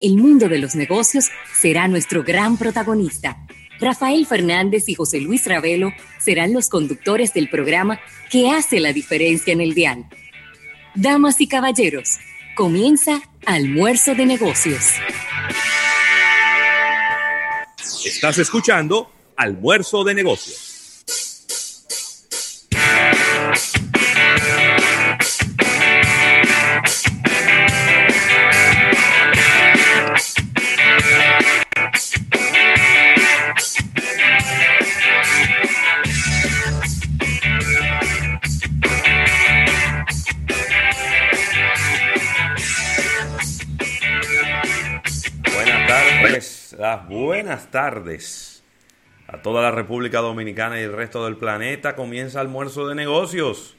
El 0.00 0.16
mundo 0.16 0.48
de 0.48 0.58
los 0.58 0.76
negocios 0.76 1.28
será 1.52 1.88
nuestro 1.88 2.22
gran 2.22 2.56
protagonista. 2.56 3.44
Rafael 3.80 4.26
Fernández 4.26 4.88
y 4.88 4.94
José 4.94 5.20
Luis 5.20 5.44
Ravelo 5.44 5.92
serán 6.20 6.52
los 6.52 6.68
conductores 6.68 7.34
del 7.34 7.50
programa 7.50 7.98
que 8.30 8.48
hace 8.48 8.78
la 8.78 8.92
diferencia 8.92 9.52
en 9.52 9.60
el 9.60 9.74
dial. 9.74 10.04
Damas 10.94 11.40
y 11.40 11.48
caballeros, 11.48 12.18
comienza 12.54 13.22
Almuerzo 13.44 14.14
de 14.14 14.26
Negocios. 14.26 14.84
Estás 18.04 18.38
escuchando 18.38 19.10
Almuerzo 19.36 20.04
de 20.04 20.14
Negocios. 20.14 20.67
Buenas 46.96 47.70
tardes 47.70 48.62
a 49.26 49.42
toda 49.42 49.62
la 49.62 49.70
República 49.70 50.20
Dominicana 50.20 50.80
y 50.80 50.84
el 50.84 50.92
resto 50.92 51.24
del 51.24 51.36
planeta. 51.36 51.94
Comienza 51.94 52.40
almuerzo 52.40 52.88
de 52.88 52.94
negocios, 52.94 53.76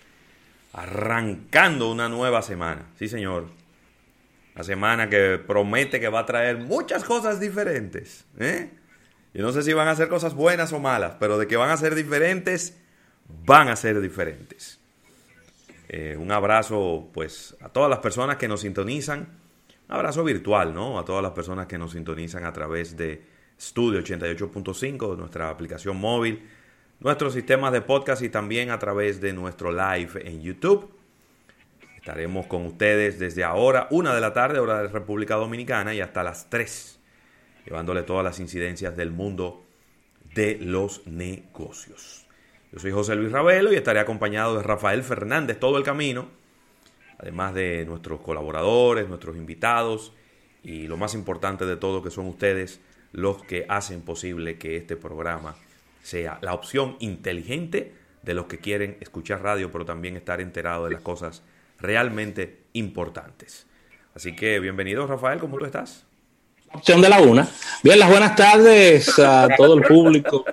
arrancando 0.74 1.92
una 1.92 2.10
nueva 2.10 2.42
semana. 2.42 2.86
Sí, 2.98 3.08
señor. 3.08 3.48
Una 4.56 4.64
semana 4.64 5.10
que 5.10 5.40
promete 5.46 6.00
que 6.00 6.10
va 6.10 6.20
a 6.20 6.26
traer 6.26 6.58
muchas 6.58 7.04
cosas 7.04 7.40
diferentes. 7.40 8.26
¿eh? 8.40 8.70
Yo 9.34 9.42
no 9.44 9.52
sé 9.52 9.64
si 9.64 9.74
van 9.74 9.88
a 9.88 9.96
ser 9.96 10.10
cosas 10.10 10.34
buenas 10.34 10.74
o 10.74 10.80
malas, 10.80 11.16
pero 11.20 11.38
de 11.38 11.48
que 11.48 11.58
van 11.58 11.70
a 11.70 11.78
ser 11.78 11.96
diferentes, 11.96 12.78
van 13.46 13.70
a 13.70 13.76
ser 13.76 14.02
diferentes. 14.02 14.80
Eh, 15.88 16.16
un 16.20 16.32
abrazo 16.32 17.10
pues 17.14 17.56
a 17.62 17.70
todas 17.70 17.90
las 17.90 18.00
personas 18.00 18.38
que 18.38 18.48
nos 18.48 18.62
sintonizan 18.62 19.39
abrazo 19.90 20.24
virtual, 20.24 20.74
¿no? 20.74 21.00
A 21.00 21.06
todas 21.06 21.22
las 21.22 21.34
personas 21.34 21.68
que 21.68 21.78
nos 21.78 21.92
sintonizan 21.92 22.46
a 22.46 22.54
través 22.54 22.96
de 22.96 23.22
Studio 23.60 24.00
88.5, 24.02 25.18
nuestra 25.18 25.50
aplicación 25.50 25.98
móvil, 25.98 26.48
nuestros 27.00 27.34
sistemas 27.34 27.74
de 27.74 27.82
podcast 27.82 28.22
y 28.22 28.30
también 28.30 28.70
a 28.72 28.80
través 28.80 29.20
de 29.20 29.34
nuestro 29.34 29.72
live 29.72 30.26
en 30.26 30.42
YouTube. 30.42 30.90
Estaremos 31.98 32.48
con 32.48 32.66
ustedes 32.66 33.20
desde 33.20 33.44
ahora, 33.44 33.88
una 33.92 34.16
de 34.16 34.22
la 34.22 34.32
tarde, 34.32 34.60
hora 34.60 34.82
de 34.82 34.88
República 34.88 35.36
Dominicana, 35.36 35.94
y 35.94 36.00
hasta 36.00 36.24
las 36.24 36.50
3, 36.50 37.00
llevándole 37.66 38.04
todas 38.04 38.24
las 38.24 38.40
incidencias 38.40 38.96
del 38.96 39.12
mundo 39.12 39.66
de 40.34 40.58
los 40.62 41.06
negocios. 41.08 42.26
Yo 42.72 42.80
soy 42.80 42.92
José 42.92 43.16
Luis 43.16 43.32
Ravelo 43.32 43.74
y 43.74 43.76
estaré 43.76 44.00
acompañado 44.00 44.56
de 44.56 44.64
Rafael 44.64 45.04
Fernández 45.04 45.60
todo 45.60 45.78
el 45.78 45.84
camino 45.84 46.39
además 47.20 47.54
de 47.54 47.86
nuestros 47.86 48.22
colaboradores, 48.22 49.08
nuestros 49.08 49.36
invitados 49.36 50.14
y 50.64 50.88
lo 50.88 50.98
más 50.98 51.14
importante 51.14 51.66
de 51.66 51.78
todo 51.78 52.02
que 52.02 52.10
son 52.10 52.28
ustedes 52.28 52.80
los 53.12 53.44
que 53.44 53.66
hacen 53.70 54.02
posible 54.02 54.58
que 54.58 54.78
este 54.78 54.96
programa 54.96 55.56
sea 56.02 56.40
la 56.42 56.54
opción 56.54 56.96
inteligente 57.00 57.94
de 58.24 58.34
los 58.34 58.46
que 58.46 58.60
quieren 58.60 58.98
escuchar 59.02 59.42
radio 59.42 59.72
pero 59.72 59.86
también 59.86 60.16
estar 60.16 60.42
enterados 60.42 60.88
de 60.88 60.96
las 60.96 61.04
cosas 61.04 61.44
realmente 61.80 62.64
importantes. 62.74 63.68
Así 64.16 64.36
que 64.36 64.60
bienvenido 64.60 65.06
Rafael, 65.06 65.40
¿cómo 65.40 65.58
tú 65.58 65.66
estás? 65.66 66.06
Opción 66.72 67.02
de 67.02 67.10
la 67.10 67.22
una. 67.22 67.50
Bien, 67.84 68.00
las 68.00 68.10
buenas 68.10 68.36
tardes 68.36 69.18
a 69.20 69.48
todo 69.58 69.74
el 69.74 69.82
público, 69.82 70.46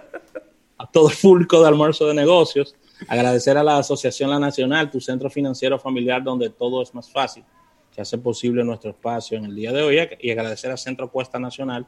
a 0.78 0.90
todo 0.90 1.10
el 1.10 1.16
público 1.16 1.60
de 1.60 1.68
almuerzo 1.68 2.06
de 2.06 2.14
negocios. 2.14 2.74
Agradecer 3.08 3.56
a 3.58 3.62
la 3.62 3.78
Asociación 3.78 4.30
La 4.30 4.38
Nacional, 4.38 4.90
tu 4.90 5.00
centro 5.00 5.30
financiero 5.30 5.78
familiar 5.78 6.22
donde 6.22 6.50
todo 6.50 6.82
es 6.82 6.94
más 6.94 7.10
fácil, 7.10 7.44
que 7.94 8.00
hace 8.00 8.18
posible 8.18 8.64
nuestro 8.64 8.90
espacio 8.90 9.36
en 9.36 9.44
el 9.44 9.54
día 9.54 9.72
de 9.72 9.82
hoy. 9.82 9.98
Y 10.20 10.30
agradecer 10.30 10.70
a 10.70 10.76
Centro 10.76 11.10
Cuesta 11.10 11.38
Nacional 11.38 11.86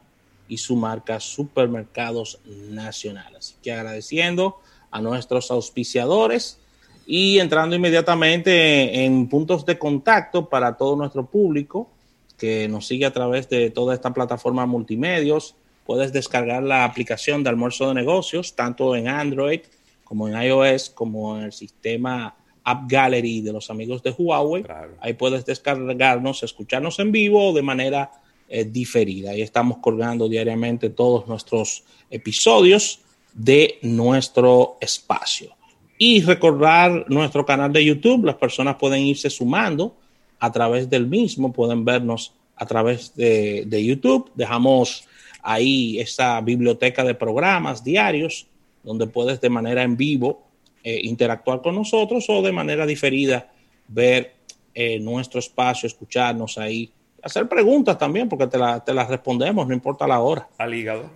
y 0.48 0.58
su 0.58 0.76
marca 0.76 1.18
Supermercados 1.20 2.40
Nacional. 2.44 3.36
Así 3.36 3.54
que 3.62 3.72
agradeciendo 3.72 4.56
a 4.90 5.00
nuestros 5.00 5.50
auspiciadores 5.50 6.58
y 7.06 7.38
entrando 7.38 7.74
inmediatamente 7.74 9.04
en 9.04 9.28
puntos 9.28 9.64
de 9.64 9.78
contacto 9.78 10.48
para 10.48 10.76
todo 10.76 10.94
nuestro 10.96 11.26
público 11.26 11.88
que 12.36 12.68
nos 12.68 12.86
sigue 12.86 13.06
a 13.06 13.12
través 13.12 13.48
de 13.48 13.70
toda 13.70 13.94
esta 13.94 14.12
plataforma 14.12 14.66
multimedios. 14.66 15.56
Puedes 15.86 16.12
descargar 16.12 16.62
la 16.62 16.84
aplicación 16.84 17.42
de 17.42 17.50
almuerzo 17.50 17.88
de 17.88 17.94
negocios, 17.94 18.54
tanto 18.54 18.94
en 18.94 19.08
Android 19.08 19.60
como 20.08 20.26
en 20.26 20.42
iOS, 20.42 20.88
como 20.88 21.36
en 21.36 21.44
el 21.44 21.52
sistema 21.52 22.34
App 22.64 22.90
Gallery 22.90 23.42
de 23.42 23.52
los 23.52 23.68
amigos 23.68 24.02
de 24.02 24.10
Huawei. 24.10 24.64
Ahí 25.00 25.12
puedes 25.12 25.44
descargarnos, 25.44 26.42
escucharnos 26.42 26.98
en 26.98 27.12
vivo 27.12 27.50
o 27.50 27.52
de 27.52 27.60
manera 27.60 28.10
eh, 28.48 28.64
diferida. 28.64 29.32
Ahí 29.32 29.42
estamos 29.42 29.78
colgando 29.78 30.26
diariamente 30.26 30.88
todos 30.88 31.28
nuestros 31.28 31.84
episodios 32.10 33.00
de 33.34 33.78
nuestro 33.82 34.78
espacio. 34.80 35.54
Y 35.98 36.22
recordar 36.22 37.04
nuestro 37.10 37.44
canal 37.44 37.70
de 37.70 37.84
YouTube, 37.84 38.24
las 38.24 38.36
personas 38.36 38.76
pueden 38.76 39.02
irse 39.02 39.28
sumando 39.28 39.94
a 40.38 40.50
través 40.50 40.88
del 40.88 41.06
mismo, 41.06 41.52
pueden 41.52 41.84
vernos 41.84 42.32
a 42.56 42.64
través 42.64 43.14
de, 43.14 43.64
de 43.66 43.84
YouTube. 43.84 44.30
Dejamos 44.34 45.04
ahí 45.42 46.00
esa 46.00 46.40
biblioteca 46.40 47.04
de 47.04 47.14
programas 47.14 47.84
diarios 47.84 48.46
donde 48.88 49.06
puedes 49.06 49.38
de 49.42 49.50
manera 49.50 49.82
en 49.82 49.98
vivo 49.98 50.48
eh, 50.82 51.00
interactuar 51.02 51.60
con 51.60 51.74
nosotros 51.74 52.24
o 52.30 52.40
de 52.40 52.52
manera 52.52 52.86
diferida 52.86 53.52
ver 53.86 54.36
eh, 54.74 54.98
nuestro 54.98 55.40
espacio, 55.40 55.86
escucharnos 55.86 56.56
ahí, 56.56 56.90
hacer 57.22 57.46
preguntas 57.46 57.98
también, 57.98 58.30
porque 58.30 58.46
te, 58.46 58.56
las 58.58 59.08
respondemos, 59.08 59.68
no 59.68 59.74
importa 59.74 60.06
la 60.06 60.20
hora. 60.20 60.48
Al 60.56 60.72
hígado. 60.72 61.10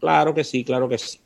Claro 0.00 0.34
que 0.34 0.42
sí, 0.42 0.64
claro 0.64 0.88
que 0.88 0.98
sí. 0.98 1.20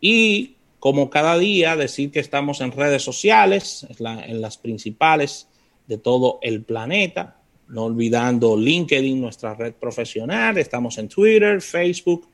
Y 0.00 0.54
como 0.78 1.10
cada 1.10 1.36
día, 1.36 1.74
decir 1.74 2.12
que 2.12 2.20
estamos 2.20 2.60
en 2.60 2.70
redes 2.70 3.02
sociales, 3.02 3.88
en 3.98 4.40
las 4.40 4.56
principales 4.56 5.48
de 5.88 5.98
todo 5.98 6.38
el 6.42 6.62
planeta, 6.62 7.40
no 7.66 7.86
olvidando 7.86 8.56
LinkedIn, 8.56 9.20
nuestra 9.20 9.54
red 9.56 9.74
profesional, 9.74 10.58
estamos 10.58 10.96
en 10.98 11.08
Twitter, 11.08 11.60
Facebook, 11.60 12.28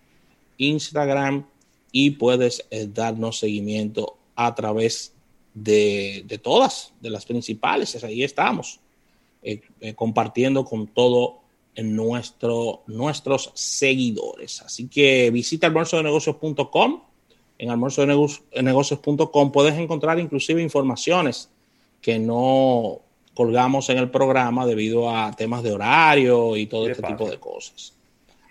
Instagram, 0.58 1.46
y 1.92 2.10
puedes 2.10 2.66
eh, 2.70 2.88
darnos 2.92 3.38
seguimiento 3.38 4.16
a 4.34 4.54
través 4.54 5.12
de, 5.54 6.40
todas, 6.42 6.92
de 7.00 7.10
las 7.10 7.26
principales. 7.26 8.02
Ahí 8.04 8.22
estamos, 8.22 8.80
eh, 9.42 9.60
eh, 9.80 9.94
compartiendo 9.94 10.64
con 10.64 10.86
todo 10.86 11.40
nuestro, 11.76 12.82
nuestros 12.86 13.50
seguidores. 13.54 14.62
Así 14.62 14.88
que 14.88 15.30
visita 15.30 15.66
almuerzodenegocios.com. 15.66 17.02
En 17.58 17.70
almuerzodenegocios.com 17.70 19.52
puedes 19.52 19.74
encontrar 19.78 20.18
inclusive 20.18 20.62
informaciones 20.62 21.50
que 22.00 22.18
no 22.18 23.00
colgamos 23.34 23.90
en 23.90 23.98
el 23.98 24.10
programa 24.10 24.66
debido 24.66 25.14
a 25.14 25.32
temas 25.32 25.62
de 25.62 25.72
horario 25.72 26.56
y 26.56 26.66
todo 26.66 26.88
este 26.88 27.02
tipo 27.02 27.28
de 27.28 27.38
cosas. 27.38 27.94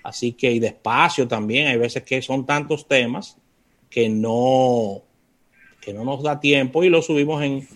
Así 0.03 0.33
que, 0.33 0.51
y 0.51 0.59
despacio 0.59 1.27
también, 1.27 1.67
hay 1.67 1.77
veces 1.77 2.03
que 2.03 2.21
son 2.21 2.45
tantos 2.45 2.87
temas 2.87 3.37
que 3.89 4.07
no, 4.07 5.01
que 5.81 5.93
no 5.93 6.03
nos 6.03 6.23
da 6.23 6.39
tiempo 6.39 6.83
y 6.83 6.89
lo 6.89 7.01
subimos 7.01 7.43
en, 7.43 7.67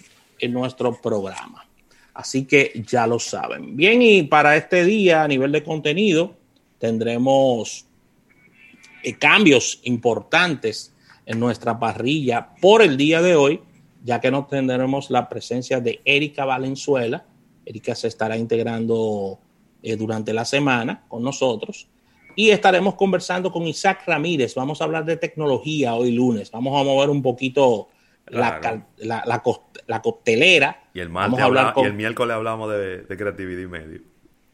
nuestro 0.52 1.00
programa. 1.02 1.66
Así 2.14 2.44
que 2.44 2.84
ya 2.86 3.08
lo 3.08 3.18
saben. 3.18 3.78
Bien, 3.78 4.02
y 4.02 4.24
para 4.24 4.58
este 4.58 4.84
día, 4.84 5.24
a 5.24 5.28
nivel 5.28 5.54
de 5.54 5.64
contenido, 5.64 6.36
tendremos 6.80 7.86
eh, 9.04 9.14
cambios 9.14 9.80
importantes 9.84 10.94
en 11.26 11.40
nuestra 11.40 11.80
parrilla 11.80 12.56
por 12.60 12.82
el 12.82 12.98
día 12.98 13.22
de 13.22 13.36
hoy, 13.36 13.62
ya 14.04 14.20
que 14.20 14.32
no 14.32 14.46
tendremos 14.46 15.10
la 15.10 15.30
presencia 15.30 15.80
de 15.80 16.02
Erika 16.04 16.44
Valenzuela. 16.44 17.26
Erika 17.66 17.96
se 17.96 18.10
estará 18.10 18.36
integrando 18.36 19.40
eh, 19.82 19.96
durante 19.96 20.34
la 20.34 20.44
semana 20.44 21.06
con 21.08 21.24
nosotros. 21.24 21.88
Y 22.36 22.50
estaremos 22.50 22.96
conversando 22.96 23.52
con 23.52 23.64
Isaac 23.64 24.04
Ramírez. 24.06 24.56
Vamos 24.56 24.82
a 24.82 24.86
hablar 24.86 25.06
de 25.06 25.18
tecnología 25.18 25.96
hoy 25.96 26.12
lunes. 26.12 26.52
Vamos 26.52 26.80
a 26.80 26.84
mover 26.84 27.10
un 27.10 27.22
poquito 27.22 27.90
la, 28.28 28.86
la, 28.98 30.02
costelera. 30.02 30.84
Y 30.94 31.00
el, 31.00 31.10
y 31.12 31.82
el 31.82 31.94
miércoles 31.94 32.36
hablamos 32.36 32.72
de, 32.72 33.06
creatividad 33.18 33.62
y 33.62 33.68
medio. 33.68 34.02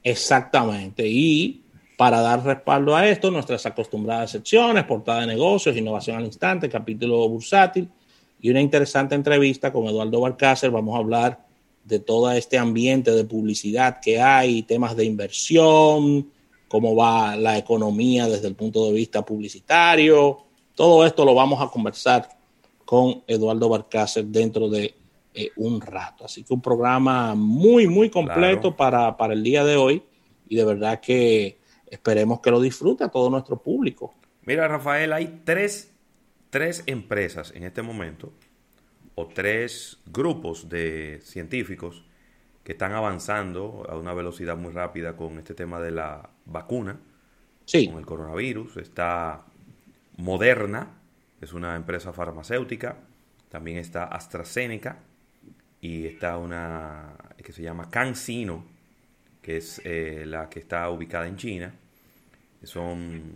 Exactamente. 0.04 1.08
Y 1.08 1.64
para 1.98 2.22
dar 2.22 2.44
respaldo 2.44 2.96
a 2.96 3.08
esto, 3.08 3.32
nuestras 3.32 3.66
acostumbradas 3.66 4.32
secciones, 4.32 4.84
portada 4.86 5.22
de 5.22 5.28
negocios, 5.28 5.76
innovación 5.76 6.18
al 6.18 6.26
instante, 6.26 6.70
capítulo 6.70 7.28
bursátil 7.28 7.90
y 8.42 8.50
una 8.50 8.62
interesante 8.62 9.16
entrevista 9.16 9.72
con 9.72 9.86
Eduardo 9.86 10.22
Balcácer. 10.22 10.72
Vamos 10.72 10.96
a 10.96 11.00
hablar 11.00 11.46
de 11.84 12.00
todo 12.00 12.32
este 12.32 12.58
ambiente 12.58 13.12
de 13.12 13.24
publicidad 13.26 14.00
que 14.02 14.22
hay, 14.22 14.64
temas 14.64 14.96
de 14.96 15.06
inversión, 15.06 16.30
cómo 16.70 16.96
va 16.96 17.36
la 17.36 17.58
economía 17.58 18.28
desde 18.28 18.48
el 18.48 18.56
punto 18.56 18.86
de 18.86 18.94
vista 18.94 19.26
publicitario. 19.26 20.38
Todo 20.76 21.06
esto 21.06 21.26
lo 21.26 21.34
vamos 21.36 21.62
a 21.62 21.68
conversar 21.68 22.30
con 22.86 23.24
Eduardo 23.28 23.68
Barcácer 23.68 24.26
dentro 24.26 24.70
de 24.70 24.96
eh, 25.34 25.52
un 25.58 25.82
rato. 25.82 26.26
Así 26.26 26.44
que 26.44 26.54
un 26.54 26.62
programa 26.62 27.36
muy, 27.36 27.88
muy 27.88 28.10
completo 28.10 28.76
para, 28.76 29.18
para 29.18 29.34
el 29.34 29.44
día 29.44 29.66
de 29.66 29.76
hoy 29.76 30.04
y 30.48 30.56
de 30.56 30.64
verdad 30.64 31.02
que 31.02 31.58
esperemos 31.88 32.40
que 32.40 32.52
lo 32.52 32.62
disfrute 32.62 33.04
a 33.04 33.10
todo 33.10 33.30
nuestro 33.30 33.58
público. 33.58 34.14
Mira, 34.44 34.68
Rafael, 34.68 35.12
hay 35.12 35.42
tres, 35.44 35.92
tres 36.50 36.84
empresas 36.86 37.52
en 37.56 37.64
este 37.64 37.82
momento 37.82 38.32
o 39.16 39.28
tres 39.28 40.00
grupos 40.06 40.70
de 40.70 41.20
científicos 41.24 42.04
que 42.70 42.74
están 42.74 42.92
avanzando 42.92 43.84
a 43.90 43.98
una 43.98 44.14
velocidad 44.14 44.56
muy 44.56 44.72
rápida 44.72 45.18
con 45.18 45.40
este 45.40 45.56
tema 45.56 45.80
de 45.80 45.90
la 45.90 46.30
vacuna, 46.46 47.00
sí. 47.66 47.88
con 47.88 47.98
el 47.98 48.06
coronavirus. 48.06 48.78
Está 48.78 49.44
Moderna, 50.18 51.00
es 51.42 51.54
una 51.54 51.76
empresa 51.76 52.14
farmacéutica. 52.14 52.98
También 53.50 53.78
está 53.78 54.04
AstraZeneca 54.04 55.00
y 55.82 56.06
está 56.06 56.38
una 56.38 57.16
que 57.44 57.54
se 57.54 57.64
llama 57.64 57.90
CanSino, 57.90 58.64
que 59.42 59.58
es 59.58 59.82
eh, 59.84 60.26
la 60.28 60.48
que 60.48 60.60
está 60.60 60.92
ubicada 60.92 61.28
en 61.28 61.38
China. 61.38 61.74
Son 62.62 63.34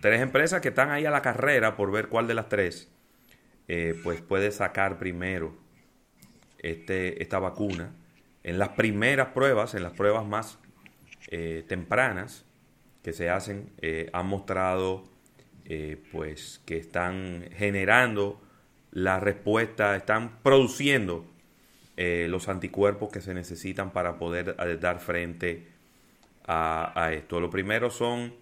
tres 0.00 0.22
empresas 0.22 0.62
que 0.62 0.68
están 0.68 0.90
ahí 0.90 1.04
a 1.04 1.10
la 1.10 1.20
carrera 1.20 1.76
por 1.76 1.92
ver 1.92 2.08
cuál 2.08 2.26
de 2.26 2.32
las 2.32 2.48
tres 2.48 2.90
eh, 3.68 3.94
pues 4.02 4.22
puede 4.22 4.50
sacar 4.50 4.98
primero 4.98 5.54
este, 6.62 7.22
esta 7.22 7.38
vacuna. 7.38 7.92
En 8.44 8.58
las 8.58 8.70
primeras 8.70 9.28
pruebas, 9.28 9.74
en 9.74 9.82
las 9.82 9.92
pruebas 9.92 10.24
más 10.26 10.58
eh, 11.28 11.64
tempranas 11.66 12.44
que 13.02 13.12
se 13.12 13.28
hacen, 13.28 13.70
han 14.12 14.26
mostrado 14.26 15.04
pues 16.10 16.62
que 16.64 16.78
están 16.78 17.44
generando 17.54 18.40
la 18.92 19.20
respuesta, 19.20 19.94
están 19.94 20.38
produciendo 20.42 21.26
los 21.96 22.48
anticuerpos 22.48 23.10
que 23.12 23.20
se 23.20 23.34
necesitan 23.34 23.90
para 23.92 24.16
poder 24.16 24.56
dar 24.80 25.00
frente 25.00 25.66
a, 26.46 27.10
esto. 27.12 27.40
Lo 27.40 27.50
primero 27.50 27.90
son 27.90 28.34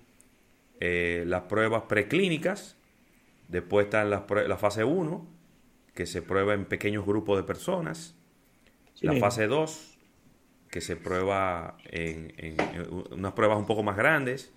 eh, 0.81 1.25
las 1.27 1.43
pruebas 1.43 1.85
preclínicas, 1.85 2.77
después 3.49 3.87
está 3.87 4.05
la, 4.05 4.27
la 4.47 4.57
fase 4.57 4.85
1, 4.85 5.27
que 5.95 6.07
se 6.07 6.23
prueba 6.23 6.55
en 6.55 6.65
pequeños 6.65 7.05
grupos 7.05 7.37
de 7.37 7.45
personas, 7.45 8.15
la 9.01 9.15
fase 9.17 9.47
2, 9.47 9.92
que 10.73 10.81
se 10.81 10.97
prueba 10.97 11.77
en, 11.85 12.57
unas 13.11 13.35
pruebas 13.35 13.59
un 13.59 13.67
poco 13.67 13.83
más 13.83 13.95
grandes, 13.95 14.51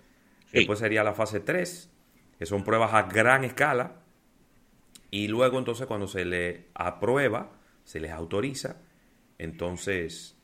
después 0.50 0.78
sería 0.78 1.04
la 1.04 1.12
fase 1.12 1.40
3, 1.40 1.90
que 2.38 2.46
son 2.46 2.64
pruebas 2.64 2.94
a 2.94 3.02
gran 3.02 3.44
escala, 3.44 3.96
y 5.10 5.28
luego 5.28 5.58
entonces 5.58 5.86
cuando 5.86 6.08
se 6.08 6.24
le 6.24 6.68
aprueba, 6.72 7.52
se 7.84 8.00
les 8.00 8.12
autoriza, 8.12 8.76
entonces 9.36 10.38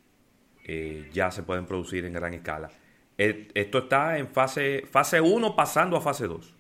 eh, 0.64 1.08
ya 1.10 1.30
se 1.30 1.42
pueden 1.42 1.64
producir 1.64 2.04
en 2.04 2.12
gran 2.12 2.34
escala. 2.34 2.69
Esto 3.16 3.78
está 3.78 4.19
en 4.19 4.28
fase 4.28 4.84
fase 4.90 5.22
1 5.22 5.56
pasando 5.56 5.96
a 5.96 6.02
fase 6.02 6.26
2. 6.26 6.54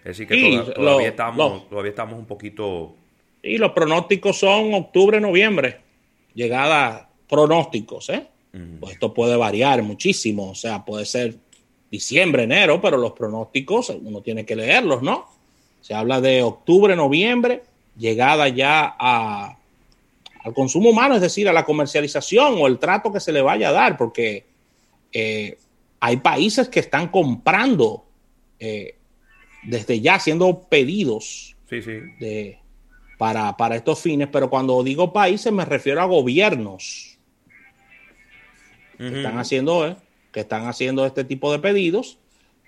Es 0.00 0.04
decir, 0.04 0.28
que 0.28 0.72
todavía, 0.74 1.08
estamos, 1.08 1.70
todavía 1.70 1.88
estamos 1.88 2.18
un 2.18 2.26
poquito... 2.26 2.96
Y 3.42 3.56
los 3.56 3.72
pronósticos 3.72 4.38
son 4.38 4.74
octubre, 4.74 5.18
noviembre. 5.22 5.80
Llegada 6.34 7.08
pronósticos, 7.28 8.10
¿eh? 8.10 8.26
Pues 8.78 8.92
esto 8.92 9.12
puede 9.12 9.36
variar 9.36 9.82
muchísimo. 9.82 10.50
O 10.50 10.54
sea, 10.54 10.84
puede 10.84 11.06
ser 11.06 11.36
diciembre, 11.90 12.44
enero, 12.44 12.80
pero 12.80 12.96
los 12.96 13.12
pronósticos 13.12 13.90
uno 13.90 14.20
tiene 14.20 14.44
que 14.44 14.54
leerlos, 14.54 15.02
¿no? 15.02 15.26
Se 15.80 15.92
habla 15.92 16.20
de 16.20 16.42
octubre, 16.42 16.94
noviembre, 16.94 17.62
llegada 17.96 18.48
ya 18.48 18.96
a, 18.98 19.56
al 20.44 20.54
consumo 20.54 20.90
humano, 20.90 21.16
es 21.16 21.20
decir, 21.20 21.48
a 21.48 21.52
la 21.52 21.64
comercialización 21.64 22.56
o 22.58 22.66
el 22.66 22.78
trato 22.78 23.12
que 23.12 23.20
se 23.20 23.32
le 23.32 23.42
vaya 23.42 23.70
a 23.70 23.72
dar, 23.72 23.96
porque 23.96 24.44
eh, 25.12 25.58
hay 26.00 26.16
países 26.18 26.68
que 26.68 26.80
están 26.80 27.08
comprando 27.08 28.04
eh, 28.58 28.96
desde 29.62 30.00
ya, 30.00 30.16
haciendo 30.16 30.60
pedidos 30.68 31.56
De, 32.20 32.58
para, 33.18 33.76
estos 33.76 34.00
fines, 34.00 34.28
pero 34.30 34.50
cuando 34.50 34.82
digo 34.82 35.12
países 35.12 35.52
me 35.52 35.64
refiero 35.64 36.02
a 36.02 36.04
gobiernos 36.04 37.13
que 39.10 39.16
están 39.18 39.38
haciendo, 39.38 39.86
eh, 39.86 39.96
que 40.32 40.40
están 40.40 40.66
haciendo 40.66 41.06
este 41.06 41.24
tipo 41.24 41.52
de 41.52 41.58
pedidos 41.58 42.18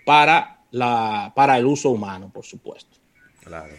para, 0.05 0.61
la, 0.71 1.33
para 1.35 1.59
el 1.59 1.67
uso 1.67 1.91
humano, 1.91 2.31
por 2.33 2.45
supuesto. 2.45 2.97
Claro. 3.43 3.75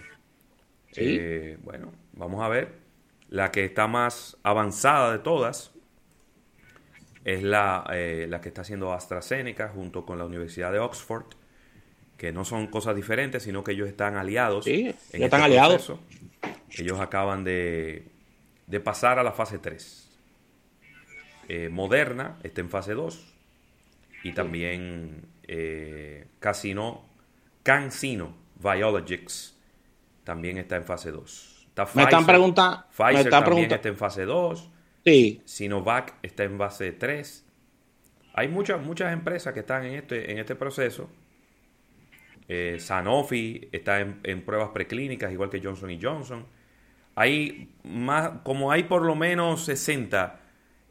bueno, 1.63 1.91
vamos 2.13 2.43
a 2.43 2.47
ver. 2.47 2.87
La 3.29 3.51
que 3.51 3.65
está 3.65 3.87
más 3.87 4.37
avanzada 4.43 5.11
de 5.11 5.19
todas 5.19 5.71
es 7.27 7.43
la, 7.43 7.85
eh, 7.91 8.25
la 8.29 8.39
que 8.39 8.47
está 8.47 8.61
haciendo 8.61 8.93
AstraZeneca 8.93 9.67
junto 9.67 10.05
con 10.05 10.17
la 10.17 10.23
Universidad 10.23 10.71
de 10.71 10.79
Oxford, 10.79 11.25
que 12.15 12.31
no 12.31 12.45
son 12.45 12.67
cosas 12.67 12.95
diferentes, 12.95 13.43
sino 13.43 13.65
que 13.65 13.73
ellos 13.73 13.89
están 13.89 14.15
aliados. 14.15 14.63
Sí, 14.63 14.81
en 14.81 14.87
este 14.87 15.25
están 15.25 15.41
aliados. 15.41 15.91
Ellos 16.71 17.01
acaban 17.01 17.43
de, 17.43 18.07
de, 18.65 18.79
pasar 18.79 19.19
a 19.19 19.23
la 19.23 19.33
fase 19.33 19.59
3. 19.59 20.06
Eh, 21.47 21.69
Moderna 21.69 22.37
está 22.43 22.61
en 22.61 22.69
fase 22.69 22.93
2 22.93 23.33
y 24.23 24.33
también 24.33 25.25
eh, 25.47 26.27
Casino, 26.39 27.05
CanSino 27.63 28.35
Biologics 28.55 29.55
también 30.23 30.57
está 30.57 30.75
en 30.75 30.83
fase 30.83 31.11
2. 31.11 31.67
me 31.93 32.03
están 32.03 32.25
preguntando. 32.25 32.83
Pfizer 32.91 33.29
también 33.29 33.71
está 33.71 33.87
en 33.87 33.97
fase 33.97 34.25
2. 34.25 34.71
Sinovac 35.45 36.15
está 36.21 36.43
en 36.43 36.57
base 36.57 36.91
3. 36.91 37.45
Hay 38.33 38.47
muchas, 38.49 38.81
muchas 38.81 39.13
empresas 39.13 39.53
que 39.53 39.61
están 39.61 39.85
en 39.85 39.95
este, 39.95 40.31
en 40.31 40.37
este 40.39 40.55
proceso. 40.55 41.09
Eh, 42.47 42.77
Sanofi 42.79 43.69
está 43.71 43.99
en, 43.99 44.41
pruebas 44.45 44.69
preclínicas, 44.69 45.31
igual 45.31 45.49
que 45.49 45.61
Johnson 45.63 45.97
Johnson. 46.01 46.45
Hay 47.15 47.69
más, 47.83 48.41
como 48.43 48.71
hay 48.71 48.83
por 48.83 49.03
lo 49.03 49.15
menos 49.15 49.65
60 49.65 50.41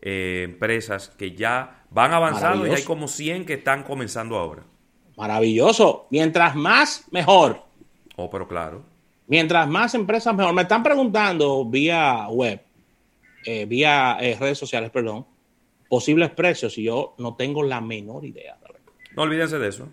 eh, 0.08 0.42
empresas 0.44 1.08
que 1.08 1.34
ya 1.34 1.84
van 1.90 2.12
avanzando 2.12 2.64
y 2.66 2.70
hay 2.70 2.82
como 2.82 3.08
100 3.08 3.44
que 3.44 3.54
están 3.54 3.82
comenzando 3.82 4.36
ahora. 4.36 4.62
Maravilloso. 5.16 6.06
Mientras 6.10 6.54
más, 6.54 7.06
mejor. 7.10 7.62
Oh, 8.14 8.30
pero 8.30 8.46
claro. 8.46 8.84
Mientras 9.26 9.66
más 9.66 9.94
empresas, 9.94 10.34
mejor. 10.34 10.54
Me 10.54 10.62
están 10.62 10.82
preguntando 10.82 11.64
vía 11.64 12.28
web 12.28 12.60
eh, 13.44 13.64
vía 13.64 14.18
eh, 14.20 14.36
redes 14.38 14.58
sociales, 14.58 14.90
perdón, 14.90 15.24
posibles 15.88 16.30
precios 16.30 16.76
y 16.78 16.82
yo 16.82 17.14
no 17.18 17.34
tengo 17.36 17.62
la 17.62 17.80
menor 17.80 18.24
idea. 18.24 18.56
No 19.14 19.22
olvídense 19.22 19.58
de 19.58 19.68
eso. 19.68 19.88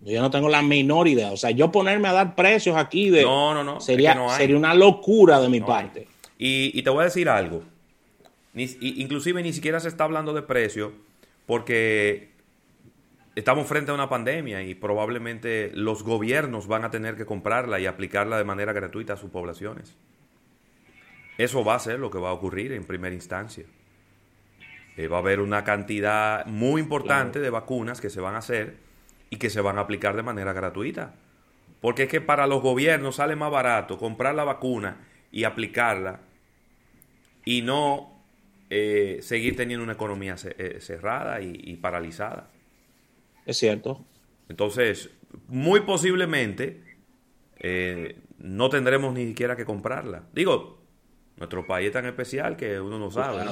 Yo 0.00 0.22
no 0.22 0.30
tengo 0.30 0.48
la 0.48 0.62
menor 0.62 1.08
idea. 1.08 1.32
O 1.32 1.36
sea, 1.36 1.50
yo 1.50 1.72
ponerme 1.72 2.08
a 2.08 2.12
dar 2.12 2.34
precios 2.34 2.76
aquí 2.76 3.10
de... 3.10 3.22
No, 3.22 3.52
no, 3.52 3.64
no. 3.64 3.80
Sería, 3.80 4.16
sería 4.36 4.56
una 4.56 4.72
locura 4.72 5.40
de 5.40 5.48
mi 5.48 5.60
parte. 5.60 6.06
Y, 6.38 6.80
te 6.82 6.90
voy 6.90 7.02
a 7.02 7.04
decir 7.04 7.28
algo. 7.28 7.62
Inclusive 8.56 9.42
ni 9.42 9.52
siquiera 9.52 9.80
se 9.80 9.88
está 9.88 10.04
hablando 10.04 10.32
de 10.32 10.42
precio 10.42 10.92
porque 11.46 12.30
estamos 13.34 13.66
frente 13.66 13.90
a 13.90 13.94
una 13.94 14.08
pandemia 14.08 14.62
y 14.62 14.74
probablemente 14.74 15.70
los 15.74 16.02
gobiernos 16.02 16.66
van 16.66 16.84
a 16.84 16.90
tener 16.90 17.16
que 17.16 17.26
comprarla 17.26 17.78
y 17.78 17.86
aplicarla 17.86 18.38
de 18.38 18.44
manera 18.44 18.72
gratuita 18.72 19.12
a 19.12 19.16
sus 19.16 19.30
poblaciones. 19.30 19.94
Eso 21.38 21.64
va 21.64 21.74
a 21.74 21.78
ser 21.78 21.98
lo 22.00 22.10
que 22.10 22.18
va 22.18 22.30
a 22.30 22.32
ocurrir 22.32 22.72
en 22.72 22.84
primera 22.84 23.14
instancia. 23.14 23.66
Eh, 24.96 25.08
va 25.08 25.18
a 25.18 25.20
haber 25.20 25.40
una 25.40 25.64
cantidad 25.64 26.46
muy 26.46 26.80
importante 26.80 27.40
de 27.40 27.50
vacunas 27.50 28.00
que 28.00 28.08
se 28.08 28.22
van 28.22 28.34
a 28.34 28.38
hacer 28.38 28.76
y 29.28 29.36
que 29.36 29.50
se 29.50 29.60
van 29.60 29.76
a 29.76 29.82
aplicar 29.82 30.16
de 30.16 30.22
manera 30.22 30.54
gratuita. 30.54 31.14
Porque 31.82 32.04
es 32.04 32.08
que 32.08 32.22
para 32.22 32.46
los 32.46 32.62
gobiernos 32.62 33.16
sale 33.16 33.36
más 33.36 33.50
barato 33.50 33.98
comprar 33.98 34.34
la 34.34 34.44
vacuna 34.44 34.96
y 35.30 35.44
aplicarla 35.44 36.20
y 37.44 37.60
no 37.60 38.15
eh, 38.70 39.18
seguir 39.22 39.56
teniendo 39.56 39.84
una 39.84 39.94
economía 39.94 40.36
eh, 40.58 40.78
cerrada 40.80 41.40
y, 41.40 41.76
paralizada. 41.76 42.50
Es 43.44 43.58
cierto. 43.58 44.04
Entonces, 44.48 45.10
muy 45.48 45.80
posiblemente 45.80 46.82
no 48.38 48.68
tendremos 48.68 49.14
ni 49.14 49.26
siquiera 49.26 49.56
que 49.56 49.64
comprarla. 49.64 50.24
Digo, 50.32 50.78
nuestro 51.36 51.66
país 51.66 51.88
es 51.88 51.92
tan 51.92 52.06
especial 52.06 52.56
que 52.56 52.80
uno 52.80 52.98
no 52.98 53.10
sabe. 53.10 53.44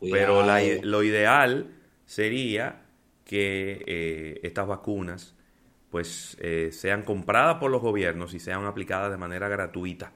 Pero 0.00 0.44
lo 0.82 1.02
ideal 1.02 1.74
sería 2.04 2.82
que 3.24 3.84
eh, 3.86 4.40
estas 4.42 4.66
vacunas 4.66 5.34
pues 5.90 6.36
eh, 6.40 6.70
sean 6.72 7.02
compradas 7.02 7.56
por 7.56 7.70
los 7.70 7.80
gobiernos 7.80 8.34
y 8.34 8.40
sean 8.40 8.64
aplicadas 8.66 9.10
de 9.10 9.16
manera 9.16 9.48
gratuita. 9.48 10.12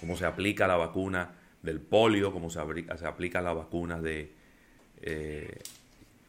Como 0.00 0.16
se 0.16 0.26
aplica 0.26 0.66
la 0.66 0.76
vacuna 0.76 1.34
del 1.64 1.80
polio, 1.80 2.32
como 2.32 2.50
se, 2.50 2.60
aplica, 2.60 2.96
se 2.96 3.06
aplican 3.06 3.44
las 3.44 3.56
vacunas 3.56 4.02
de, 4.02 4.32
eh, 5.02 5.58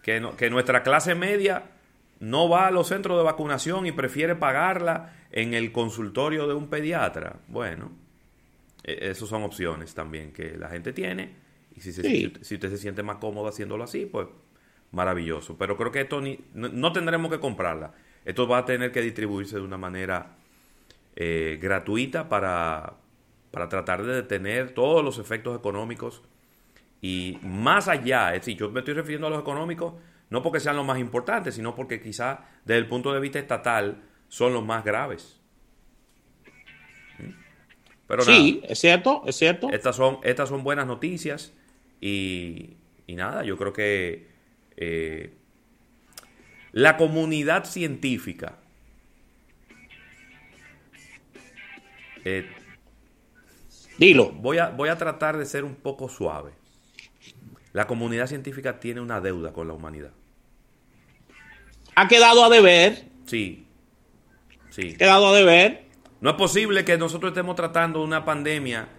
que, 0.02 0.28
que 0.38 0.50
nuestra 0.50 0.82
clase 0.82 1.14
media 1.14 1.64
no 2.20 2.50
va 2.50 2.68
a 2.68 2.72
los 2.72 2.88
centros 2.88 3.18
de 3.18 3.24
vacunación 3.24 3.86
y 3.86 3.92
prefiere 3.92 4.36
pagarla 4.36 5.14
en 5.32 5.54
el 5.54 5.72
consultorio 5.72 6.48
de 6.48 6.54
un 6.54 6.68
pediatra. 6.70 7.38
Bueno, 7.48 7.92
e, 8.84 9.10
esas 9.12 9.28
son 9.28 9.44
opciones 9.44 9.94
también 9.94 10.32
que 10.32 10.58
la 10.58 10.70
gente 10.70 10.94
tiene. 10.94 11.36
Y 11.76 11.82
si, 11.82 11.92
si, 11.92 12.56
usted 12.56 12.70
se 12.70 12.78
siente 12.78 13.04
más 13.04 13.18
cómodo 13.18 13.50
haciéndolo 13.50 13.84
así, 13.84 14.06
pues 14.06 14.28
maravilloso. 14.92 15.58
Pero 15.58 15.76
creo 15.76 15.92
que 15.92 16.02
esto 16.02 16.22
ni, 16.22 16.40
no, 16.54 16.94
tendremos 16.94 17.30
que 17.30 17.40
comprarla. 17.40 17.94
Esto 18.24 18.48
va 18.48 18.60
a 18.60 18.66
tener 18.66 18.92
que 18.92 19.02
distribuirse 19.02 19.58
de 19.58 19.62
una 19.62 19.78
manera 19.78 20.38
eh, 21.16 21.60
gratuita 21.62 22.30
para, 22.30 22.94
para 23.56 23.70
tratar 23.70 24.04
de 24.04 24.16
detener 24.16 24.72
todos 24.72 25.02
los 25.02 25.18
efectos 25.18 25.58
económicos 25.58 26.22
y 27.02 27.40
más 27.42 27.88
allá, 27.88 28.34
es 28.34 28.42
decir, 28.42 28.58
yo 28.58 28.70
me 28.70 28.82
estoy 28.82 28.96
refiriendo 28.96 29.28
a 29.28 29.30
los 29.30 29.40
económicos 29.40 29.94
no 30.30 30.42
porque 30.42 30.60
sean 30.60 30.76
los 30.76 30.86
más 30.86 31.00
importantes, 31.00 31.56
sino 31.56 31.74
porque 31.74 32.02
quizá 32.02 32.50
desde 32.66 32.80
el 32.80 32.88
punto 32.88 33.14
de 33.14 33.22
vista 33.22 33.40
estatal 33.40 34.04
son 34.28 34.52
los 34.52 34.66
más 34.66 34.84
graves. 34.84 35.40
¿Mm? 37.18 37.30
Pero 38.08 38.24
sí, 38.24 38.62
es 38.68 38.78
cierto, 38.78 39.24
es 39.26 39.38
cierto. 39.38 39.70
Estas 39.72 39.96
son, 39.96 40.20
estas 40.24 40.50
son 40.50 40.62
buenas 40.66 40.86
noticias 40.86 41.54
y, 42.02 42.76
nada, 43.08 43.46
yo 43.46 43.56
creo 43.56 43.72
que 43.72 44.28
eh, 44.76 45.34
la 46.74 46.98
comunidad 46.98 47.64
científica 47.64 48.58
eh, 52.26 52.46
Dilo. 53.98 54.32
Voy 54.32 54.58
a, 54.58 54.70
voy 54.70 54.90
a 54.90 54.98
tratar 54.98 55.38
de 55.38 55.46
ser 55.46 55.64
un 55.64 55.76
poco 55.76 56.10
suave. 56.10 56.52
La 57.74 57.88
comunidad 57.88 58.28
científica 58.28 58.80
tiene 58.80 59.02
una 59.02 59.22
deuda 59.22 59.54
con 59.54 59.68
la 59.68 59.74
humanidad. 59.74 60.12
Ha 61.96 62.08
quedado 62.08 62.44
a 62.44 62.50
deber. 62.50 63.06
Sí. 63.26 63.68
Sí. 64.70 64.94
Ha 64.96 64.98
quedado 64.98 65.28
a 65.28 65.36
deber. 65.36 65.86
No 66.22 66.30
es 66.32 66.36
posible 66.36 66.86
que 66.86 66.98
nosotros 66.98 67.32
estemos 67.32 67.56
tratando 67.56 68.02
una 68.04 68.26
pandemia 68.26 68.90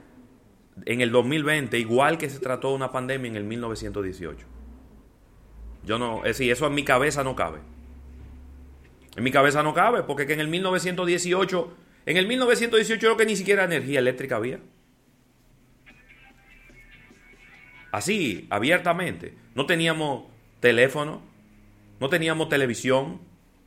en 0.84 1.00
el 1.00 1.10
2020 1.10 1.78
igual 1.78 2.18
que 2.18 2.28
se 2.28 2.38
trató 2.38 2.74
una 2.74 2.92
pandemia 2.92 3.30
en 3.30 3.36
el 3.36 3.44
1918. 3.44 4.46
Yo 5.84 5.98
no, 5.98 6.18
es 6.18 6.38
decir, 6.38 6.50
eso 6.50 6.66
en 6.66 6.74
mi 6.74 6.84
cabeza 6.84 7.24
no 7.24 7.36
cabe. 7.36 7.60
En 9.16 9.24
mi 9.24 9.30
cabeza 9.30 9.62
no 9.62 9.72
cabe, 9.72 10.02
porque 10.02 10.24
en 10.24 10.40
el 10.40 10.48
1918, 10.48 11.72
en 12.04 12.16
el 12.18 12.26
1918 12.26 13.00
creo 13.00 13.16
que 13.16 13.24
ni 13.24 13.36
siquiera 13.36 13.64
energía 13.64 14.00
eléctrica 14.00 14.36
había. 14.36 14.60
Así, 17.92 18.46
abiertamente. 18.50 19.34
No 19.54 19.66
teníamos 19.66 20.24
teléfono, 20.60 21.22
no 22.00 22.08
teníamos 22.08 22.48
televisión, 22.48 23.20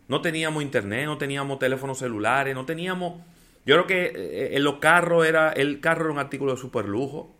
no 0.08 0.22
teníamos 0.22 0.64
internet, 0.64 1.06
no 1.06 1.18
teníamos 1.18 1.60
teléfonos 1.60 2.00
celulares, 2.00 2.56
no 2.56 2.66
teníamos... 2.66 3.22
Yo 3.66 3.76
creo 3.76 3.88
que 3.88 4.06
eh, 4.16 4.56
en 4.56 4.64
los 4.64 4.76
carros 4.76 5.26
era, 5.26 5.52
el 5.52 5.80
carro 5.80 6.06
era 6.06 6.14
un 6.14 6.20
artículo 6.20 6.54
de 6.54 6.62
superlujo. 6.62 7.36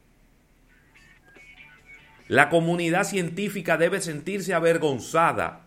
La 2.28 2.50
comunidad 2.50 3.06
científica 3.06 3.78
debe 3.78 4.02
sentirse 4.02 4.54
avergonzada 4.54 5.66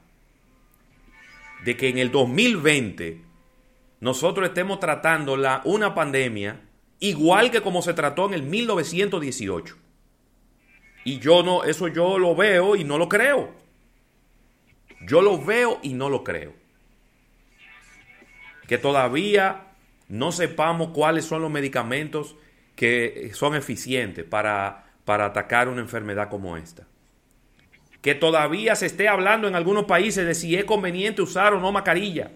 de 1.64 1.76
que 1.76 1.88
en 1.88 1.98
el 1.98 2.10
2020 2.12 3.20
nosotros 4.00 4.48
estemos 4.48 4.80
tratando 4.80 5.36
la, 5.36 5.60
una 5.64 5.94
pandemia 5.94 6.60
igual 7.00 7.50
que 7.50 7.62
como 7.62 7.82
se 7.82 7.94
trató 7.94 8.26
en 8.26 8.34
el 8.34 8.42
1918. 8.44 9.76
Y 11.04 11.18
yo 11.18 11.42
no, 11.42 11.64
eso 11.64 11.88
yo 11.88 12.18
lo 12.18 12.34
veo 12.34 12.76
y 12.76 12.84
no 12.84 12.98
lo 12.98 13.08
creo. 13.08 13.50
Yo 15.06 15.20
lo 15.20 15.42
veo 15.42 15.80
y 15.82 15.94
no 15.94 16.08
lo 16.08 16.22
creo. 16.22 16.52
Que 18.68 18.78
todavía 18.78 19.72
no 20.08 20.30
sepamos 20.30 20.90
cuáles 20.90 21.24
son 21.24 21.42
los 21.42 21.50
medicamentos 21.50 22.36
que 22.76 23.30
son 23.34 23.54
eficientes 23.54 24.24
para, 24.24 24.84
para 25.04 25.26
atacar 25.26 25.68
una 25.68 25.80
enfermedad 25.80 26.28
como 26.28 26.56
esta. 26.56 26.86
Que 28.00 28.14
todavía 28.14 28.76
se 28.76 28.86
esté 28.86 29.08
hablando 29.08 29.48
en 29.48 29.54
algunos 29.54 29.84
países 29.84 30.26
de 30.26 30.34
si 30.34 30.56
es 30.56 30.64
conveniente 30.64 31.22
usar 31.22 31.54
o 31.54 31.60
no 31.60 31.72
mascarilla. 31.72 32.30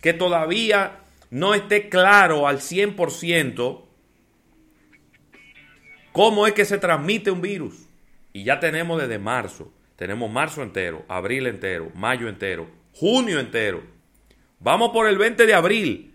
Que 0.00 0.12
todavía 0.12 1.00
no 1.30 1.54
esté 1.54 1.88
claro 1.88 2.46
al 2.46 2.58
100% 2.58 3.82
¿Cómo 6.12 6.46
es 6.46 6.52
que 6.52 6.66
se 6.66 6.78
transmite 6.78 7.30
un 7.30 7.40
virus? 7.40 7.86
Y 8.32 8.44
ya 8.44 8.60
tenemos 8.60 9.00
desde 9.00 9.18
marzo, 9.18 9.72
tenemos 9.96 10.30
marzo 10.30 10.62
entero, 10.62 11.04
abril 11.08 11.46
entero, 11.46 11.90
mayo 11.94 12.28
entero, 12.28 12.68
junio 12.92 13.40
entero. 13.40 13.82
Vamos 14.60 14.90
por 14.90 15.08
el 15.08 15.18
20 15.18 15.46
de 15.46 15.54
abril. 15.54 16.14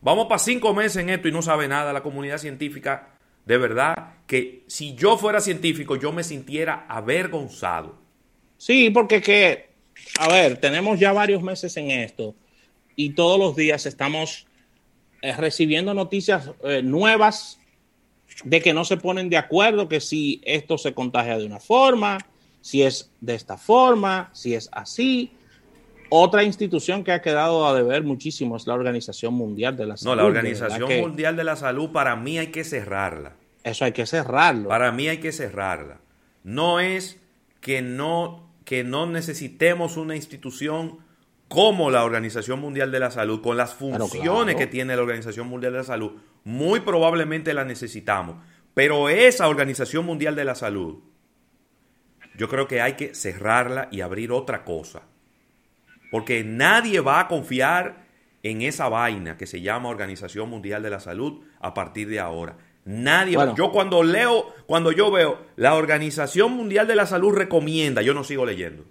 Vamos 0.00 0.26
para 0.28 0.38
cinco 0.38 0.72
meses 0.74 0.96
en 1.02 1.10
esto 1.10 1.28
y 1.28 1.32
no 1.32 1.42
sabe 1.42 1.68
nada 1.68 1.92
la 1.92 2.02
comunidad 2.02 2.38
científica. 2.38 3.08
De 3.44 3.58
verdad 3.58 4.14
que 4.26 4.64
si 4.66 4.94
yo 4.94 5.18
fuera 5.18 5.40
científico 5.40 5.96
yo 5.96 6.12
me 6.12 6.24
sintiera 6.24 6.86
avergonzado. 6.88 7.98
Sí, 8.56 8.90
porque 8.90 9.20
que, 9.20 9.68
a 10.18 10.28
ver, 10.28 10.58
tenemos 10.58 10.98
ya 10.98 11.12
varios 11.12 11.42
meses 11.42 11.76
en 11.76 11.90
esto 11.90 12.34
y 12.96 13.10
todos 13.10 13.38
los 13.38 13.56
días 13.56 13.86
estamos 13.86 14.46
eh, 15.22 15.34
recibiendo 15.36 15.94
noticias 15.94 16.50
eh, 16.64 16.82
nuevas 16.82 17.58
de 18.44 18.60
que 18.60 18.72
no 18.72 18.84
se 18.84 18.96
ponen 18.96 19.28
de 19.28 19.36
acuerdo 19.36 19.88
que 19.88 20.00
si 20.00 20.40
esto 20.44 20.78
se 20.78 20.94
contagia 20.94 21.38
de 21.38 21.46
una 21.46 21.60
forma, 21.60 22.18
si 22.60 22.82
es 22.82 23.10
de 23.20 23.34
esta 23.34 23.56
forma, 23.56 24.30
si 24.32 24.54
es 24.54 24.68
así. 24.72 25.32
Otra 26.10 26.42
institución 26.42 27.04
que 27.04 27.12
ha 27.12 27.20
quedado 27.20 27.66
a 27.66 27.74
deber 27.74 28.02
muchísimo 28.02 28.56
es 28.56 28.66
la 28.66 28.74
Organización 28.74 29.34
Mundial 29.34 29.76
de 29.76 29.86
la 29.86 29.96
Salud. 29.96 30.16
No, 30.16 30.16
la 30.16 30.24
Organización 30.24 31.00
Mundial 31.00 31.36
de 31.36 31.44
la 31.44 31.56
Salud 31.56 31.90
para 31.90 32.16
mí 32.16 32.38
hay 32.38 32.48
que 32.48 32.64
cerrarla. 32.64 33.34
Eso 33.62 33.84
hay 33.84 33.92
que 33.92 34.06
cerrarlo. 34.06 34.68
Para 34.68 34.92
mí 34.92 35.08
hay 35.08 35.18
que 35.18 35.32
cerrarla. 35.32 36.00
No 36.44 36.80
es 36.80 37.20
que 37.60 37.82
no, 37.82 38.48
que 38.64 38.84
no 38.84 39.06
necesitemos 39.06 39.96
una 39.96 40.16
institución 40.16 40.98
como 41.48 41.90
la 41.90 42.04
Organización 42.04 42.60
Mundial 42.60 42.92
de 42.92 43.00
la 43.00 43.10
Salud, 43.10 43.40
con 43.40 43.56
las 43.56 43.74
funciones 43.74 44.56
que 44.56 44.66
tiene 44.66 44.94
la 44.94 45.02
Organización 45.02 45.48
Mundial 45.48 45.72
de 45.72 45.78
la 45.78 45.84
Salud, 45.84 46.12
muy 46.44 46.80
probablemente 46.80 47.54
la 47.54 47.64
necesitamos. 47.64 48.36
Pero 48.74 49.08
esa 49.08 49.48
Organización 49.48 50.04
Mundial 50.04 50.36
de 50.36 50.44
la 50.44 50.54
Salud, 50.54 50.98
yo 52.36 52.48
creo 52.48 52.68
que 52.68 52.80
hay 52.80 52.92
que 52.92 53.14
cerrarla 53.14 53.88
y 53.90 54.02
abrir 54.02 54.30
otra 54.30 54.64
cosa. 54.64 55.02
Porque 56.10 56.44
nadie 56.44 57.00
va 57.00 57.20
a 57.20 57.28
confiar 57.28 58.06
en 58.42 58.62
esa 58.62 58.88
vaina 58.88 59.36
que 59.36 59.46
se 59.46 59.60
llama 59.60 59.88
Organización 59.88 60.48
Mundial 60.48 60.82
de 60.82 60.90
la 60.90 61.00
Salud 61.00 61.42
a 61.60 61.74
partir 61.74 62.08
de 62.08 62.20
ahora. 62.20 62.56
Nadie. 62.84 63.36
Yo 63.56 63.70
cuando 63.72 64.02
leo, 64.02 64.54
cuando 64.66 64.92
yo 64.92 65.10
veo 65.10 65.38
la 65.56 65.74
Organización 65.74 66.52
Mundial 66.52 66.86
de 66.86 66.96
la 66.96 67.06
Salud 67.06 67.34
recomienda, 67.34 68.00
yo 68.02 68.14
no 68.14 68.24
sigo 68.24 68.46
leyendo. 68.46 68.84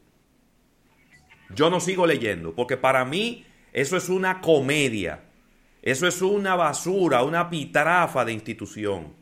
Yo 1.50 1.70
no 1.70 1.80
sigo 1.80 2.06
leyendo, 2.06 2.54
porque 2.54 2.78
para 2.78 3.06
mí 3.06 3.46
eso 3.74 3.98
es 3.98 4.10
una 4.10 4.42
comedia. 4.42 5.22
Eso 5.82 6.08
es 6.08 6.22
una 6.22 6.56
basura, 6.56 7.24
una 7.24 7.50
pitrafa 7.50 8.26
de 8.26 8.34
institución. 8.34 9.14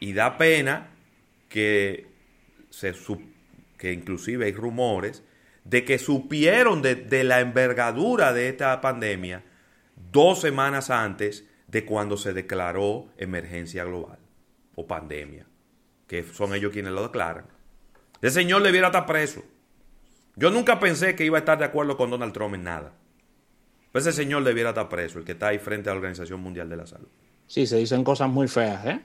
Y 0.00 0.12
da 0.12 0.38
pena 0.38 0.90
que, 1.48 2.06
se, 2.70 2.94
que 3.76 3.92
inclusive 3.92 4.46
hay 4.46 4.52
rumores 4.52 5.22
de 5.64 5.84
que 5.84 5.98
supieron 5.98 6.82
de, 6.82 6.94
de 6.94 7.24
la 7.24 7.40
envergadura 7.40 8.32
de 8.32 8.48
esta 8.48 8.80
pandemia 8.80 9.42
dos 10.12 10.40
semanas 10.40 10.90
antes 10.90 11.44
de 11.66 11.84
cuando 11.84 12.16
se 12.16 12.32
declaró 12.32 13.08
emergencia 13.16 13.84
global 13.84 14.18
o 14.76 14.86
pandemia, 14.86 15.46
que 16.06 16.22
son 16.22 16.54
ellos 16.54 16.72
quienes 16.72 16.92
lo 16.92 17.02
declaran. 17.02 17.46
Ese 18.22 18.40
señor 18.40 18.62
debiera 18.62 18.88
estar 18.88 19.06
preso. 19.06 19.42
Yo 20.36 20.50
nunca 20.50 20.78
pensé 20.78 21.16
que 21.16 21.24
iba 21.24 21.38
a 21.38 21.40
estar 21.40 21.58
de 21.58 21.64
acuerdo 21.64 21.96
con 21.96 22.10
Donald 22.10 22.32
Trump 22.32 22.54
en 22.54 22.64
nada. 22.64 22.92
Pues 23.90 24.06
ese 24.06 24.22
señor 24.22 24.44
debiera 24.44 24.68
estar 24.70 24.88
preso, 24.90 25.18
el 25.18 25.24
que 25.24 25.32
está 25.32 25.48
ahí 25.48 25.58
frente 25.58 25.88
a 25.88 25.94
la 25.94 25.98
Organización 25.98 26.40
Mundial 26.40 26.68
de 26.68 26.76
la 26.76 26.86
Salud. 26.86 27.08
Sí, 27.46 27.66
se 27.66 27.78
dicen 27.78 28.04
cosas 28.04 28.28
muy 28.28 28.46
feas, 28.46 28.84
¿eh? 28.84 29.00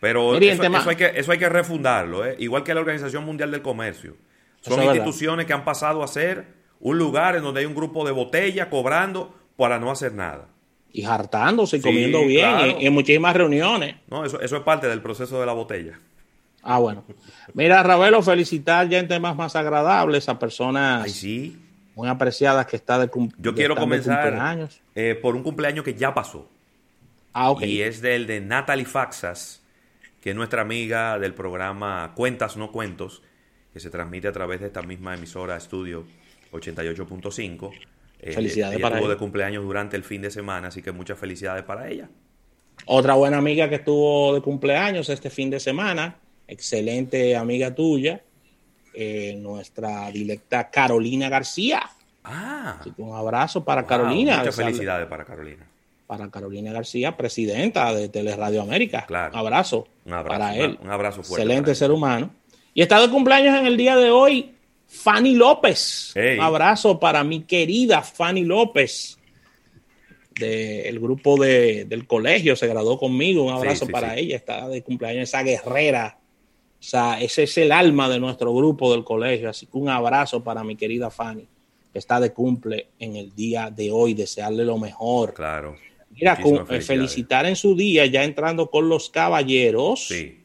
Pero 0.00 0.36
eso, 0.36 0.90
hay 0.90 0.96
que, 0.96 1.12
eso 1.14 1.32
hay 1.32 1.38
que 1.38 1.48
refundarlo, 1.48 2.24
¿eh? 2.24 2.36
igual 2.38 2.64
que 2.64 2.74
la 2.74 2.80
Organización 2.80 3.24
Mundial 3.24 3.50
del 3.50 3.62
Comercio. 3.62 4.16
Son 4.60 4.82
instituciones 4.82 5.46
que 5.46 5.52
han 5.52 5.64
pasado 5.64 6.02
a 6.02 6.08
ser 6.08 6.46
un 6.80 6.98
lugar 6.98 7.36
en 7.36 7.42
donde 7.42 7.60
hay 7.60 7.66
un 7.66 7.74
grupo 7.74 8.04
de 8.04 8.12
botellas 8.12 8.68
cobrando 8.68 9.34
para 9.56 9.78
no 9.78 9.90
hacer 9.90 10.14
nada. 10.14 10.48
Y 10.92 11.04
hartándose 11.04 11.78
y 11.78 11.80
comiendo 11.80 12.24
bien 12.26 12.76
y, 12.80 12.86
en 12.86 12.92
muchísimas 12.92 13.34
reuniones. 13.34 13.96
No, 14.08 14.24
eso, 14.24 14.40
eso 14.40 14.56
es 14.56 14.62
parte 14.62 14.88
del 14.88 15.00
proceso 15.00 15.38
de 15.38 15.46
la 15.46 15.52
botella. 15.52 16.00
Ah, 16.62 16.78
bueno. 16.78 17.04
Mira, 17.54 17.82
Ravelo, 17.82 18.22
felicitar 18.22 18.88
ya 18.88 18.98
en 18.98 19.08
temas 19.08 19.36
más 19.36 19.56
agradables 19.56 20.28
a 20.28 20.38
personas 20.38 21.04
Ay, 21.04 21.10
sí. 21.10 21.58
muy 21.94 22.08
apreciadas 22.08 22.66
que 22.66 22.76
está 22.76 22.98
de 22.98 23.08
cumpleaños. 23.08 23.44
Yo 23.44 23.54
quiero 23.54 23.76
comenzar 23.76 24.68
eh, 24.94 25.18
por 25.20 25.36
un 25.36 25.42
cumpleaños 25.42 25.84
que 25.84 25.94
ya 25.94 26.12
pasó. 26.12 26.48
Ah, 27.32 27.50
ok. 27.50 27.62
Y 27.62 27.82
es 27.82 28.02
del 28.02 28.26
de 28.26 28.40
Natalie 28.40 28.84
Faxas, 28.84 29.62
que 30.20 30.30
es 30.30 30.36
nuestra 30.36 30.62
amiga 30.62 31.18
del 31.18 31.32
programa 31.32 32.12
Cuentas 32.14 32.56
No 32.56 32.72
Cuentos, 32.72 33.22
que 33.72 33.80
se 33.80 33.88
transmite 33.88 34.28
a 34.28 34.32
través 34.32 34.60
de 34.60 34.66
esta 34.66 34.82
misma 34.82 35.14
emisora 35.14 35.56
Estudio 35.56 36.04
88.5. 36.52 37.70
Eh, 38.22 38.32
felicidades 38.32 38.76
ella 38.76 38.82
para 38.82 38.96
estuvo 38.96 39.06
ella. 39.06 39.14
de 39.14 39.18
cumpleaños 39.18 39.64
durante 39.64 39.96
el 39.96 40.04
fin 40.04 40.20
de 40.22 40.30
semana, 40.30 40.68
así 40.68 40.82
que 40.82 40.92
muchas 40.92 41.18
felicidades 41.18 41.62
para 41.64 41.88
ella. 41.88 42.08
Otra 42.86 43.14
buena 43.14 43.38
amiga 43.38 43.68
que 43.68 43.76
estuvo 43.76 44.34
de 44.34 44.40
cumpleaños 44.40 45.08
este 45.08 45.30
fin 45.30 45.50
de 45.50 45.60
semana, 45.60 46.16
excelente 46.50 47.36
amiga 47.36 47.74
tuya, 47.74 48.22
eh, 48.92 49.36
nuestra 49.38 50.10
directa 50.10 50.68
Carolina 50.70 51.28
García. 51.28 51.82
Ah. 52.24 52.76
Así 52.80 52.90
que 52.90 53.02
un 53.02 53.14
abrazo 53.14 53.64
para 53.64 53.82
wow, 53.82 53.88
Carolina. 53.88 54.38
Muchas 54.38 54.56
felicidades 54.56 55.06
para 55.06 55.24
Carolina. 55.24 55.66
Para 56.06 56.28
Carolina 56.28 56.72
García, 56.72 57.16
presidenta 57.16 57.94
de 57.94 58.08
Teleradio 58.08 58.62
América. 58.62 59.04
Claro. 59.06 59.32
Un 59.32 59.38
abrazo, 59.38 59.88
un 60.04 60.12
abrazo 60.12 60.38
para 60.38 60.56
él. 60.56 60.78
Un 60.82 60.90
abrazo 60.90 61.22
fuerte. 61.22 61.42
Excelente 61.44 61.74
ser 61.74 61.92
humano. 61.92 62.30
Y 62.74 62.82
está 62.82 63.00
de 63.00 63.08
cumpleaños 63.08 63.56
en 63.58 63.66
el 63.66 63.76
día 63.76 63.96
de 63.96 64.10
hoy 64.10 64.54
Fanny 64.86 65.34
López. 65.34 66.12
Hey. 66.14 66.36
Un 66.38 66.44
abrazo 66.44 66.98
para 66.98 67.22
mi 67.22 67.42
querida 67.42 68.02
Fanny 68.02 68.44
López. 68.44 69.18
Del 70.34 70.98
grupo 70.98 71.36
de, 71.36 71.84
del 71.84 72.06
colegio, 72.06 72.56
se 72.56 72.66
graduó 72.66 72.98
conmigo. 72.98 73.44
Un 73.44 73.52
abrazo 73.52 73.80
sí, 73.80 73.86
sí, 73.86 73.92
para 73.92 74.14
sí. 74.14 74.20
ella. 74.20 74.36
Está 74.36 74.68
de 74.68 74.82
cumpleaños 74.82 75.28
esa 75.28 75.42
guerrera. 75.42 76.19
O 76.80 76.82
sea, 76.82 77.20
ese 77.20 77.42
es 77.42 77.58
el 77.58 77.72
alma 77.72 78.08
de 78.08 78.18
nuestro 78.18 78.54
grupo 78.54 78.90
del 78.90 79.04
colegio. 79.04 79.50
Así 79.50 79.66
que 79.66 79.76
un 79.76 79.90
abrazo 79.90 80.42
para 80.42 80.64
mi 80.64 80.76
querida 80.76 81.10
Fanny, 81.10 81.46
que 81.92 81.98
está 81.98 82.18
de 82.18 82.32
cumple 82.32 82.88
en 82.98 83.16
el 83.16 83.34
día 83.34 83.70
de 83.70 83.92
hoy. 83.92 84.14
Desearle 84.14 84.64
lo 84.64 84.78
mejor. 84.78 85.34
Claro. 85.34 85.76
Mira, 86.10 86.40
con, 86.40 86.66
eh, 86.70 86.80
felicitar 86.80 87.44
en 87.44 87.54
su 87.54 87.76
día, 87.76 88.06
ya 88.06 88.24
entrando 88.24 88.70
con 88.70 88.88
los 88.88 89.10
caballeros. 89.10 90.06
Sí. 90.08 90.38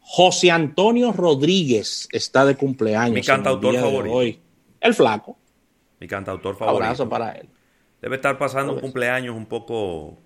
José 0.00 0.50
Antonio 0.50 1.12
Rodríguez 1.12 2.08
está 2.10 2.44
de 2.44 2.56
cumpleaños. 2.56 3.14
Mi 3.14 3.22
cantautor 3.22 3.74
favorito. 3.76 4.14
hoy. 4.14 4.40
El 4.80 4.94
flaco. 4.94 5.36
Mi 6.00 6.08
cantautor 6.08 6.56
favorito. 6.56 6.84
Abrazo 6.84 7.08
para 7.08 7.32
él. 7.32 7.48
Debe 8.02 8.16
estar 8.16 8.36
pasando 8.38 8.74
un 8.74 8.80
cumpleaños 8.80 9.34
un 9.34 9.46
poco 9.46 10.18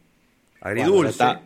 agridulce. 0.60 0.90
Bueno, 0.92 1.02
él, 1.02 1.08
está, 1.08 1.42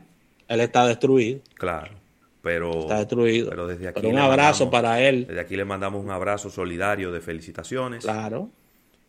él, 0.49 0.61
está, 0.61 0.87
destruido. 0.87 1.41
Claro. 1.55 2.04
Pero, 2.45 2.81
está 2.81 2.99
destruido. 2.99 3.49
Pero 3.49 3.67
desde 3.67 3.89
aquí 3.89 4.01
pero 4.03 4.11
un 4.11 4.19
abrazo 4.19 4.67
mandamos, 4.67 4.71
para 4.71 5.01
él. 5.01 5.27
Desde 5.27 5.41
aquí 5.41 5.57
le 5.57 5.65
mandamos 5.65 6.05
un 6.05 6.11
abrazo 6.11 6.51
solidario 6.51 7.11
de 7.11 7.23
felicitaciones. 7.23 8.05
Claro. 8.05 8.51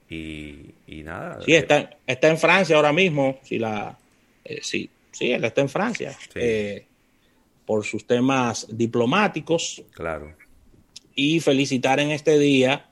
Y, 0.10 0.74
y 0.88 1.04
nada. 1.04 1.39
Sí, 1.46 1.54
está, 1.54 1.98
está 2.08 2.30
en 2.30 2.38
Francia 2.38 2.77
ahora 2.77 2.94
mismo. 2.94 3.38
Si 3.44 3.60
la, 3.60 3.98
eh, 4.46 4.60
sí, 4.62 4.89
sí, 5.12 5.34
él 5.34 5.44
está 5.44 5.60
en 5.60 5.70
Francia. 5.70 6.13
Sí. 6.13 6.39
Eh, 6.42 6.86
por 7.65 7.84
sus 7.84 8.08
temas 8.08 8.68
diplomáticos. 8.70 9.84
Claro. 9.92 10.34
Y 11.13 11.42
felicitar 11.42 12.00
en 12.00 12.12
este 12.12 12.39
día 12.39 12.86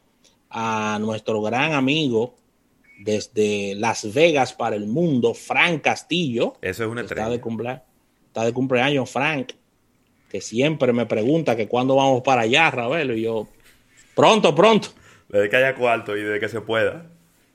a 0.49 0.97
nuestro 0.99 1.41
gran 1.41 1.71
amigo 1.71 2.35
desde 2.99 3.75
Las 3.75 4.13
Vegas 4.13 4.51
para 4.51 4.75
el 4.75 4.87
mundo, 4.87 5.33
Frank 5.33 5.81
Castillo. 5.81 6.55
Eso 6.61 6.83
es 6.83 6.89
una 6.89 7.01
está 7.01 7.29
de, 7.29 7.39
cumple, 7.39 7.81
está 8.27 8.43
de 8.43 8.51
cumpleaños, 8.51 9.09
Frank, 9.09 9.53
que 10.33 10.41
siempre 10.41 10.91
me 10.93 11.05
pregunta 11.05 11.55
que 11.55 11.67
cuándo 11.67 11.95
vamos 11.95 12.23
para 12.23 12.41
allá, 12.41 12.71
Ravelo, 12.71 13.15
y 13.15 13.21
yo, 13.21 13.47
pronto, 14.15 14.55
pronto. 14.55 14.87
Desde 15.29 15.47
que 15.47 15.57
haya 15.57 15.75
cuarto 15.75 16.17
y 16.17 16.23
desde 16.23 16.39
que 16.39 16.49
se 16.49 16.59
pueda. 16.59 17.05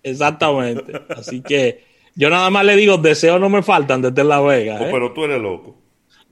Exactamente. 0.05 0.93
Así 1.09 1.41
que 1.41 1.83
yo 2.15 2.31
nada 2.31 2.51
más 2.51 2.65
le 2.65 2.77
digo, 2.77 2.97
deseos 2.97 3.41
no 3.41 3.49
me 3.49 3.65
faltan 3.65 4.01
desde 4.01 4.23
Las 4.23 4.45
Vegas. 4.45 4.81
Oh, 4.81 4.85
¿eh? 4.85 4.91
pero 4.93 5.13
tú 5.13 5.25
eres 5.25 5.43
loco. 5.43 5.77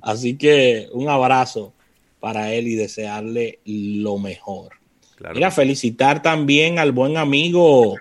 Así 0.00 0.38
que 0.38 0.86
un 0.92 1.08
abrazo 1.08 1.74
para 2.20 2.54
él 2.54 2.68
y 2.68 2.76
desearle 2.76 3.58
lo 3.64 4.16
mejor. 4.18 4.74
Claro 5.16 5.34
Mira, 5.34 5.50
felicitar 5.50 6.22
también 6.22 6.78
al 6.78 6.92
buen 6.92 7.16
amigo 7.16 7.96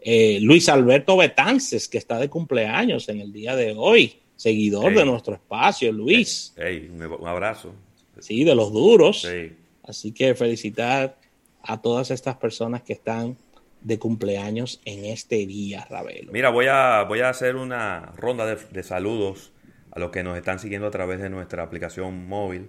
eh, 0.00 0.38
Luis 0.40 0.70
Alberto 0.70 1.18
Betances, 1.18 1.86
que 1.86 1.98
está 1.98 2.18
de 2.18 2.30
cumpleaños 2.30 3.10
en 3.10 3.20
el 3.20 3.30
día 3.30 3.54
de 3.54 3.74
hoy, 3.76 4.22
seguidor 4.44 4.86
Hey. 4.90 4.94
de 4.98 5.04
nuestro 5.06 5.34
espacio, 5.34 5.90
Luis. 5.92 6.52
Hey, 6.56 6.90
un, 6.92 7.02
un 7.02 7.26
abrazo. 7.26 7.74
Sí, 8.20 8.44
de 8.44 8.54
los 8.54 8.72
duros. 8.72 9.22
Sí. 9.22 9.52
Así 9.82 10.12
que 10.12 10.34
felicitar 10.34 11.16
a 11.62 11.80
todas 11.80 12.10
estas 12.10 12.36
personas 12.36 12.82
que 12.82 12.92
están 12.92 13.36
de 13.80 13.98
cumpleaños 13.98 14.80
en 14.84 15.04
este 15.04 15.46
día, 15.46 15.86
Ravelo. 15.90 16.32
Mira, 16.32 16.50
voy 16.50 16.66
a, 16.70 17.02
voy 17.04 17.20
a 17.20 17.28
hacer 17.28 17.56
una 17.56 18.12
ronda 18.16 18.46
de, 18.46 18.56
de 18.70 18.82
saludos 18.82 19.52
a 19.90 19.98
los 19.98 20.10
que 20.10 20.22
nos 20.22 20.36
están 20.36 20.58
siguiendo 20.58 20.86
a 20.86 20.90
través 20.90 21.20
de 21.20 21.28
nuestra 21.30 21.62
aplicación 21.62 22.26
móvil, 22.26 22.68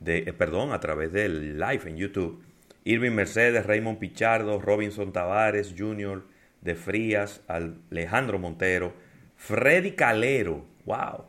de, 0.00 0.18
eh, 0.18 0.32
perdón, 0.32 0.72
a 0.72 0.80
través 0.80 1.12
del 1.12 1.58
live 1.58 1.82
en 1.86 1.96
YouTube. 1.96 2.42
Irving 2.84 3.12
Mercedes, 3.12 3.66
Raymond 3.66 3.98
Pichardo, 3.98 4.60
Robinson 4.60 5.12
Tavares 5.12 5.74
Jr., 5.76 6.24
de 6.62 6.74
Frías, 6.74 7.42
Alejandro 7.48 8.38
Montero, 8.38 8.92
Freddy 9.36 9.92
Calero, 9.92 10.64
wow, 10.86 11.26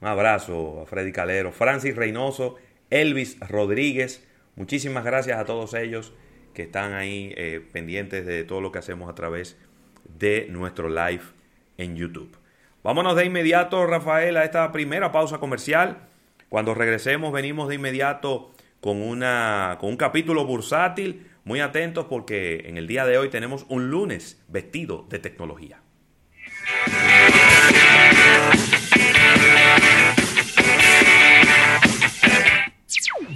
un 0.00 0.08
abrazo 0.08 0.80
a 0.82 0.86
Freddy 0.86 1.12
Calero, 1.12 1.52
Francis 1.52 1.94
Reynoso, 1.94 2.56
Elvis 2.88 3.38
Rodríguez, 3.40 4.26
muchísimas 4.56 5.04
gracias 5.04 5.38
a 5.38 5.44
todos 5.44 5.74
ellos 5.74 6.14
que 6.54 6.62
están 6.62 6.94
ahí 6.94 7.34
eh, 7.36 7.60
pendientes 7.72 8.24
de 8.24 8.44
todo 8.44 8.60
lo 8.60 8.72
que 8.72 8.78
hacemos 8.78 9.10
a 9.10 9.14
través 9.14 9.58
de 10.04 10.46
nuestro 10.50 10.88
live 10.88 11.22
en 11.76 11.96
YouTube. 11.96 12.36
Vámonos 12.82 13.14
de 13.14 13.26
inmediato, 13.26 13.86
Rafael, 13.86 14.36
a 14.36 14.44
esta 14.44 14.72
primera 14.72 15.12
pausa 15.12 15.38
comercial. 15.38 15.98
Cuando 16.48 16.74
regresemos, 16.74 17.32
venimos 17.32 17.68
de 17.68 17.74
inmediato 17.74 18.52
con, 18.80 19.02
una, 19.02 19.76
con 19.80 19.90
un 19.90 19.96
capítulo 19.96 20.46
bursátil. 20.46 21.26
Muy 21.44 21.60
atentos 21.60 22.06
porque 22.06 22.64
en 22.66 22.78
el 22.78 22.86
día 22.86 23.06
de 23.06 23.18
hoy 23.18 23.28
tenemos 23.28 23.66
un 23.68 23.90
lunes 23.90 24.42
vestido 24.48 25.06
de 25.08 25.18
tecnología. 25.18 25.80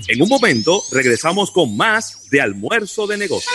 En 0.07 0.21
un 0.21 0.29
momento 0.29 0.83
regresamos 0.93 1.51
con 1.51 1.77
más 1.77 2.29
de 2.31 2.41
almuerzo 2.41 3.07
de 3.07 3.17
negocios. 3.17 3.55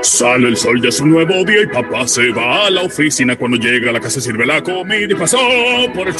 Sale 0.00 0.48
el 0.48 0.56
sol 0.56 0.80
de 0.80 0.90
su 0.90 1.04
nuevo 1.04 1.44
día 1.44 1.62
y 1.62 1.66
papá 1.66 2.08
se 2.08 2.30
va 2.30 2.66
a 2.66 2.70
la 2.70 2.82
oficina. 2.82 3.36
Cuando 3.36 3.58
llega 3.58 3.90
a 3.90 3.92
la 3.92 4.00
casa 4.00 4.20
sirve 4.20 4.46
la 4.46 4.62
comida 4.62 5.06
y 5.10 5.14
pasó 5.14 5.38
por 5.94 6.08
el 6.08 6.16